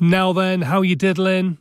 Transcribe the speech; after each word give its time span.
Now 0.00 0.32
then, 0.32 0.62
how 0.62 0.82
you 0.82 0.94
diddling? 0.94 1.58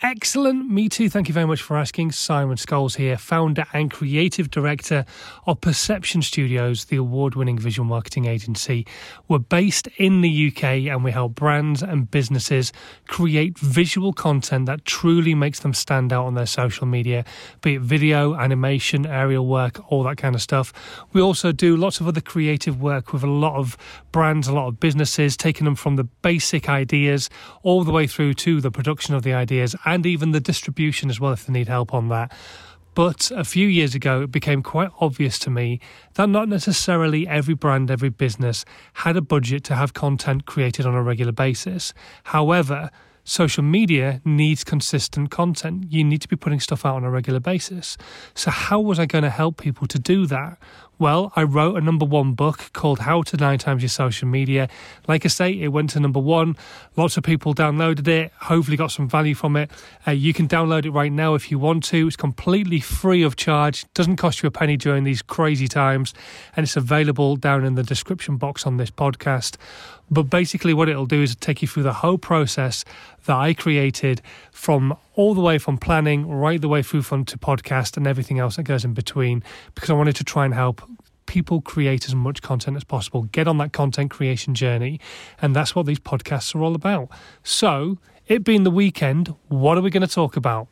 Excellent. 0.00 0.70
Me 0.70 0.88
too. 0.88 1.10
Thank 1.10 1.26
you 1.26 1.34
very 1.34 1.46
much 1.48 1.60
for 1.60 1.76
asking. 1.76 2.12
Simon 2.12 2.56
Scholes 2.56 2.94
here, 2.94 3.18
founder 3.18 3.64
and 3.72 3.90
creative 3.90 4.48
director 4.48 5.04
of 5.44 5.60
Perception 5.60 6.22
Studios, 6.22 6.84
the 6.84 6.94
award 6.94 7.34
winning 7.34 7.58
visual 7.58 7.84
marketing 7.84 8.26
agency. 8.26 8.86
We're 9.26 9.40
based 9.40 9.88
in 9.96 10.20
the 10.20 10.52
UK 10.52 10.86
and 10.86 11.02
we 11.02 11.10
help 11.10 11.34
brands 11.34 11.82
and 11.82 12.08
businesses 12.08 12.72
create 13.08 13.58
visual 13.58 14.12
content 14.12 14.66
that 14.66 14.84
truly 14.84 15.34
makes 15.34 15.58
them 15.58 15.74
stand 15.74 16.12
out 16.12 16.26
on 16.26 16.34
their 16.34 16.46
social 16.46 16.86
media, 16.86 17.24
be 17.60 17.74
it 17.74 17.80
video, 17.80 18.36
animation, 18.36 19.04
aerial 19.04 19.48
work, 19.48 19.90
all 19.90 20.04
that 20.04 20.16
kind 20.16 20.36
of 20.36 20.42
stuff. 20.42 20.72
We 21.12 21.20
also 21.20 21.50
do 21.50 21.76
lots 21.76 21.98
of 21.98 22.06
other 22.06 22.20
creative 22.20 22.80
work 22.80 23.12
with 23.12 23.24
a 23.24 23.30
lot 23.30 23.56
of 23.56 23.76
brands, 24.12 24.46
a 24.46 24.52
lot 24.52 24.68
of 24.68 24.78
businesses, 24.78 25.36
taking 25.36 25.64
them 25.64 25.74
from 25.74 25.96
the 25.96 26.04
basic 26.04 26.68
ideas 26.68 27.28
all 27.64 27.82
the 27.82 27.90
way 27.90 28.06
through 28.06 28.34
to 28.34 28.60
the 28.60 28.70
production 28.70 29.16
of 29.16 29.24
the 29.24 29.32
ideas 29.32 29.74
and 29.94 30.06
even 30.06 30.32
the 30.32 30.40
distribution 30.40 31.10
as 31.10 31.20
well 31.20 31.32
if 31.32 31.46
they 31.46 31.52
need 31.52 31.68
help 31.68 31.94
on 31.94 32.08
that. 32.08 32.32
But 32.94 33.30
a 33.30 33.44
few 33.44 33.68
years 33.68 33.94
ago, 33.94 34.22
it 34.22 34.32
became 34.32 34.60
quite 34.60 34.90
obvious 35.00 35.38
to 35.40 35.50
me 35.50 35.78
that 36.14 36.28
not 36.28 36.48
necessarily 36.48 37.28
every 37.28 37.54
brand, 37.54 37.90
every 37.90 38.08
business 38.08 38.64
had 38.94 39.16
a 39.16 39.20
budget 39.20 39.62
to 39.64 39.76
have 39.76 39.94
content 39.94 40.46
created 40.46 40.84
on 40.84 40.94
a 40.94 41.02
regular 41.02 41.30
basis. 41.30 41.94
However, 42.24 42.90
social 43.28 43.62
media 43.62 44.22
needs 44.24 44.64
consistent 44.64 45.30
content. 45.30 45.84
You 45.90 46.02
need 46.02 46.22
to 46.22 46.28
be 46.28 46.36
putting 46.36 46.60
stuff 46.60 46.86
out 46.86 46.96
on 46.96 47.04
a 47.04 47.10
regular 47.10 47.40
basis. 47.40 47.98
So, 48.34 48.50
how 48.50 48.80
was 48.80 48.98
I 48.98 49.04
going 49.04 49.24
to 49.24 49.30
help 49.30 49.58
people 49.58 49.86
to 49.86 49.98
do 49.98 50.24
that? 50.26 50.58
Well, 51.00 51.32
I 51.36 51.44
wrote 51.44 51.76
a 51.76 51.80
number 51.80 52.04
one 52.04 52.32
book 52.32 52.70
called 52.72 53.00
How 53.00 53.22
to 53.22 53.36
Nine 53.36 53.58
Times 53.58 53.82
Your 53.82 53.88
Social 53.88 54.26
Media. 54.26 54.68
Like 55.06 55.24
I 55.24 55.28
say, 55.28 55.52
it 55.52 55.68
went 55.68 55.90
to 55.90 56.00
number 56.00 56.18
one. 56.18 56.56
Lots 56.96 57.16
of 57.16 57.22
people 57.22 57.54
downloaded 57.54 58.08
it, 58.08 58.32
hopefully 58.40 58.76
got 58.76 58.90
some 58.90 59.08
value 59.08 59.36
from 59.36 59.54
it. 59.54 59.70
Uh, 60.04 60.10
you 60.10 60.34
can 60.34 60.48
download 60.48 60.86
it 60.86 60.90
right 60.90 61.12
now 61.12 61.34
if 61.34 61.52
you 61.52 61.58
want 61.58 61.84
to. 61.84 62.08
It's 62.08 62.16
completely 62.16 62.80
free 62.80 63.22
of 63.22 63.36
charge, 63.36 63.84
doesn't 63.94 64.16
cost 64.16 64.42
you 64.42 64.48
a 64.48 64.50
penny 64.50 64.76
during 64.76 65.04
these 65.04 65.22
crazy 65.22 65.68
times, 65.68 66.14
and 66.56 66.64
it's 66.64 66.76
available 66.76 67.36
down 67.36 67.64
in 67.64 67.76
the 67.76 67.84
description 67.84 68.36
box 68.36 68.66
on 68.66 68.78
this 68.78 68.90
podcast. 68.90 69.56
But 70.10 70.24
basically, 70.24 70.74
what 70.74 70.88
it'll 70.88 71.06
do 71.06 71.22
is 71.22 71.36
take 71.36 71.62
you 71.62 71.68
through 71.68 71.82
the 71.82 71.92
whole 71.92 72.18
process 72.18 72.84
that 73.24 73.36
I 73.36 73.54
created 73.54 74.22
from 74.52 74.96
all 75.14 75.34
the 75.34 75.40
way 75.40 75.58
from 75.58 75.78
planning 75.78 76.28
right 76.28 76.60
the 76.60 76.68
way 76.68 76.82
through 76.82 77.02
from 77.02 77.24
to 77.26 77.38
podcast 77.38 77.96
and 77.96 78.06
everything 78.06 78.38
else 78.38 78.56
that 78.56 78.62
goes 78.64 78.84
in 78.84 78.94
between 78.94 79.42
because 79.74 79.90
I 79.90 79.94
wanted 79.94 80.16
to 80.16 80.24
try 80.24 80.44
and 80.44 80.54
help 80.54 80.82
people 81.28 81.60
create 81.60 82.06
as 82.06 82.14
much 82.14 82.42
content 82.42 82.76
as 82.76 82.82
possible, 82.82 83.22
get 83.24 83.46
on 83.46 83.58
that 83.58 83.72
content 83.72 84.10
creation 84.10 84.54
journey. 84.54 84.98
And 85.40 85.54
that's 85.54 85.76
what 85.76 85.86
these 85.86 86.00
podcasts 86.00 86.54
are 86.56 86.62
all 86.62 86.74
about. 86.74 87.08
So, 87.44 87.98
it 88.26 88.42
being 88.42 88.64
the 88.64 88.70
weekend, 88.70 89.34
what 89.46 89.78
are 89.78 89.80
we 89.80 89.90
going 89.90 90.06
to 90.06 90.12
talk 90.12 90.36
about? 90.36 90.66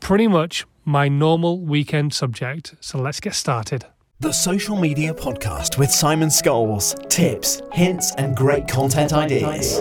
Pretty 0.00 0.26
much 0.26 0.66
my 0.84 1.08
normal 1.08 1.60
weekend 1.60 2.12
subject. 2.12 2.74
So, 2.80 2.98
let's 2.98 3.20
get 3.20 3.34
started. 3.34 3.84
The 4.18 4.32
Social 4.32 4.76
Media 4.76 5.14
Podcast 5.14 5.78
with 5.78 5.90
Simon 5.90 6.28
Scholes. 6.28 7.08
Tips, 7.08 7.62
hints, 7.72 8.14
and 8.16 8.36
great 8.36 8.66
content 8.66 9.12
ideas. 9.12 9.80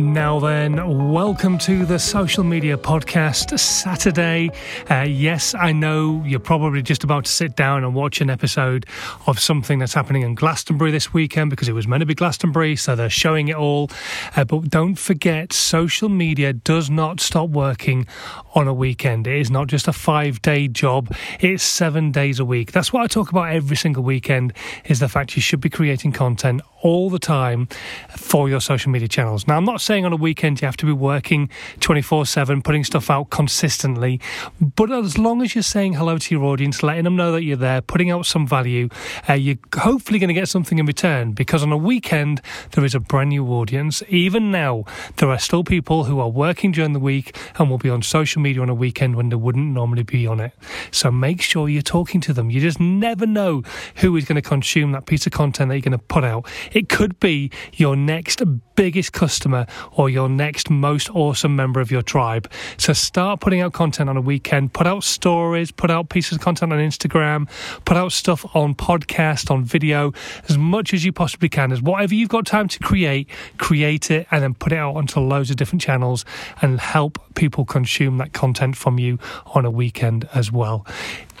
Now, 0.00 0.40
then, 0.40 1.12
welcome 1.12 1.58
to 1.58 1.84
the 1.84 1.98
Social 1.98 2.42
Media 2.42 2.78
Podcast 2.78 3.58
Saturday. 3.60 4.50
Uh, 4.90 5.02
yes, 5.02 5.54
I 5.54 5.72
know 5.72 6.22
you're 6.24 6.40
probably 6.40 6.80
just 6.80 7.04
about 7.04 7.26
to 7.26 7.30
sit 7.30 7.54
down 7.54 7.84
and 7.84 7.94
watch 7.94 8.22
an 8.22 8.30
episode 8.30 8.86
of 9.26 9.38
something 9.38 9.78
that's 9.78 9.92
happening 9.92 10.22
in 10.22 10.34
Glastonbury 10.34 10.90
this 10.90 11.12
weekend 11.12 11.50
because 11.50 11.68
it 11.68 11.74
was 11.74 11.86
meant 11.86 12.00
to 12.00 12.06
be 12.06 12.14
Glastonbury, 12.14 12.76
so 12.76 12.96
they're 12.96 13.10
showing 13.10 13.48
it 13.48 13.56
all. 13.56 13.90
Uh, 14.34 14.44
but 14.44 14.70
don't 14.70 14.94
forget, 14.94 15.52
social 15.52 16.08
media 16.08 16.54
does 16.54 16.88
not 16.88 17.20
stop 17.20 17.50
working 17.50 18.06
on 18.54 18.66
a 18.66 18.74
weekend. 18.74 19.26
It 19.26 19.38
is 19.38 19.50
not 19.50 19.66
just 19.66 19.86
a 19.86 19.92
five 19.92 20.40
day 20.40 20.66
job, 20.66 21.14
it's 21.40 21.62
seven 21.62 22.10
days 22.10 22.40
a 22.40 22.44
week. 22.44 22.72
That's 22.72 22.90
what 22.90 23.02
I 23.02 23.06
talk 23.06 23.30
about 23.30 23.52
every 23.52 23.76
single 23.76 24.02
weekend 24.02 24.54
is 24.86 25.00
the 25.00 25.08
fact 25.08 25.36
you 25.36 25.42
should 25.42 25.60
be 25.60 25.70
creating 25.70 26.12
content 26.12 26.62
all 26.82 27.10
the 27.10 27.18
time 27.18 27.68
for 28.16 28.48
your 28.48 28.60
social 28.60 28.90
media 28.90 29.08
channels. 29.08 29.46
Now, 29.46 29.56
I'm 29.56 29.64
not 29.64 29.80
saying 29.90 30.04
on 30.04 30.12
a 30.12 30.16
weekend 30.16 30.60
you 30.60 30.66
have 30.66 30.76
to 30.76 30.86
be 30.86 30.92
working 30.92 31.50
24 31.80 32.24
7, 32.24 32.62
putting 32.62 32.84
stuff 32.84 33.10
out 33.10 33.28
consistently, 33.30 34.20
but 34.60 34.88
as 34.92 35.18
long 35.18 35.42
as 35.42 35.56
you're 35.56 35.62
saying 35.62 35.94
hello 35.94 36.16
to 36.16 36.32
your 36.32 36.44
audience, 36.44 36.84
letting 36.84 37.02
them 37.02 37.16
know 37.16 37.32
that 37.32 37.42
you're 37.42 37.56
there, 37.56 37.80
putting 37.80 38.08
out 38.08 38.24
some 38.24 38.46
value, 38.46 38.88
uh, 39.28 39.32
you're 39.32 39.58
hopefully 39.74 40.20
going 40.20 40.28
to 40.28 40.34
get 40.34 40.48
something 40.48 40.78
in 40.78 40.86
return 40.86 41.32
because 41.32 41.64
on 41.64 41.72
a 41.72 41.76
weekend 41.76 42.40
there 42.70 42.84
is 42.84 42.94
a 42.94 43.00
brand 43.00 43.30
new 43.30 43.44
audience. 43.48 44.00
Even 44.08 44.52
now, 44.52 44.84
there 45.16 45.28
are 45.28 45.40
still 45.40 45.64
people 45.64 46.04
who 46.04 46.20
are 46.20 46.28
working 46.28 46.70
during 46.70 46.92
the 46.92 47.00
week 47.00 47.36
and 47.58 47.68
will 47.68 47.76
be 47.76 47.90
on 47.90 48.00
social 48.00 48.40
media 48.40 48.62
on 48.62 48.68
a 48.68 48.74
weekend 48.74 49.16
when 49.16 49.30
they 49.30 49.34
wouldn't 49.34 49.72
normally 49.72 50.04
be 50.04 50.24
on 50.24 50.38
it. 50.38 50.52
So 50.92 51.10
make 51.10 51.42
sure 51.42 51.68
you're 51.68 51.82
talking 51.82 52.20
to 52.20 52.32
them. 52.32 52.48
You 52.48 52.60
just 52.60 52.78
never 52.78 53.26
know 53.26 53.64
who 53.96 54.14
is 54.14 54.24
going 54.24 54.40
to 54.40 54.48
consume 54.48 54.92
that 54.92 55.06
piece 55.06 55.26
of 55.26 55.32
content 55.32 55.70
that 55.70 55.74
you're 55.74 55.82
going 55.82 55.98
to 55.98 55.98
put 55.98 56.22
out. 56.22 56.46
It 56.70 56.88
could 56.88 57.18
be 57.18 57.50
your 57.72 57.96
next 57.96 58.40
biggest 58.76 59.12
customer 59.12 59.66
or 59.92 60.10
your 60.10 60.28
next 60.28 60.70
most 60.70 61.10
awesome 61.10 61.56
member 61.56 61.80
of 61.80 61.90
your 61.90 62.02
tribe. 62.02 62.50
So 62.76 62.92
start 62.92 63.40
putting 63.40 63.60
out 63.60 63.72
content 63.72 64.10
on 64.10 64.16
a 64.16 64.20
weekend, 64.20 64.72
put 64.72 64.86
out 64.86 65.04
stories, 65.04 65.70
put 65.70 65.90
out 65.90 66.08
pieces 66.08 66.32
of 66.32 66.40
content 66.40 66.72
on 66.72 66.78
Instagram, 66.78 67.48
put 67.84 67.96
out 67.96 68.12
stuff 68.12 68.44
on 68.54 68.74
podcast, 68.74 69.50
on 69.50 69.64
video, 69.64 70.12
as 70.48 70.58
much 70.58 70.94
as 70.94 71.04
you 71.04 71.12
possibly 71.12 71.48
can. 71.48 71.72
As 71.72 71.82
whatever 71.82 72.14
you've 72.14 72.28
got 72.28 72.46
time 72.46 72.68
to 72.68 72.78
create, 72.78 73.28
create 73.58 74.10
it 74.10 74.26
and 74.30 74.42
then 74.42 74.54
put 74.54 74.72
it 74.72 74.76
out 74.76 74.96
onto 74.96 75.20
loads 75.20 75.50
of 75.50 75.56
different 75.56 75.82
channels 75.82 76.24
and 76.62 76.80
help 76.80 77.18
people 77.34 77.64
consume 77.64 78.18
that 78.18 78.32
content 78.32 78.76
from 78.76 78.98
you 78.98 79.18
on 79.54 79.64
a 79.64 79.70
weekend 79.70 80.28
as 80.34 80.52
well. 80.52 80.86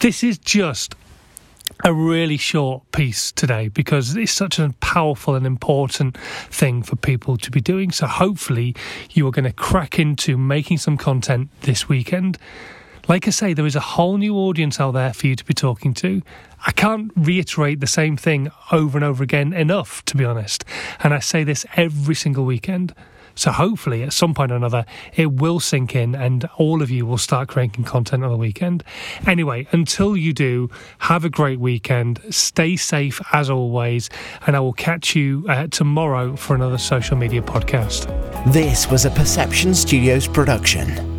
This 0.00 0.24
is 0.24 0.38
just 0.38 0.94
a 1.84 1.92
really 1.92 2.36
short 2.36 2.90
piece 2.92 3.32
today 3.32 3.68
because 3.68 4.16
it's 4.16 4.32
such 4.32 4.58
a 4.58 4.74
powerful 4.80 5.34
and 5.34 5.46
important 5.46 6.16
thing 6.50 6.82
for 6.82 6.96
people 6.96 7.36
to 7.38 7.50
be 7.50 7.60
doing. 7.60 7.90
So, 7.90 8.06
hopefully, 8.06 8.74
you 9.10 9.26
are 9.26 9.30
going 9.30 9.44
to 9.44 9.52
crack 9.52 9.98
into 9.98 10.36
making 10.36 10.78
some 10.78 10.96
content 10.96 11.48
this 11.62 11.88
weekend. 11.88 12.38
Like 13.08 13.26
I 13.26 13.30
say, 13.30 13.54
there 13.54 13.66
is 13.66 13.76
a 13.76 13.80
whole 13.80 14.18
new 14.18 14.36
audience 14.36 14.78
out 14.78 14.92
there 14.92 15.12
for 15.12 15.26
you 15.26 15.34
to 15.34 15.44
be 15.44 15.54
talking 15.54 15.94
to. 15.94 16.22
I 16.66 16.72
can't 16.72 17.10
reiterate 17.16 17.80
the 17.80 17.86
same 17.86 18.16
thing 18.16 18.50
over 18.70 18.98
and 18.98 19.04
over 19.04 19.24
again 19.24 19.52
enough, 19.52 20.04
to 20.06 20.16
be 20.16 20.24
honest. 20.24 20.64
And 21.02 21.14
I 21.14 21.18
say 21.18 21.42
this 21.42 21.64
every 21.76 22.14
single 22.14 22.44
weekend. 22.44 22.94
So 23.40 23.52
hopefully, 23.52 24.02
at 24.02 24.12
some 24.12 24.34
point 24.34 24.52
or 24.52 24.56
another, 24.56 24.84
it 25.14 25.32
will 25.32 25.60
sink 25.60 25.96
in 25.96 26.14
and 26.14 26.46
all 26.58 26.82
of 26.82 26.90
you 26.90 27.06
will 27.06 27.16
start 27.16 27.48
creating 27.48 27.84
content 27.84 28.22
on 28.22 28.30
the 28.30 28.36
weekend. 28.36 28.84
Anyway, 29.26 29.66
until 29.72 30.14
you 30.14 30.34
do, 30.34 30.68
have 30.98 31.24
a 31.24 31.30
great 31.30 31.58
weekend. 31.58 32.20
Stay 32.28 32.76
safe 32.76 33.18
as 33.32 33.48
always. 33.48 34.10
And 34.46 34.56
I 34.56 34.60
will 34.60 34.74
catch 34.74 35.16
you 35.16 35.46
uh, 35.48 35.68
tomorrow 35.68 36.36
for 36.36 36.54
another 36.54 36.76
social 36.76 37.16
media 37.16 37.40
podcast. 37.40 38.04
This 38.52 38.90
was 38.90 39.06
a 39.06 39.10
Perception 39.10 39.74
Studios 39.74 40.28
production. 40.28 41.09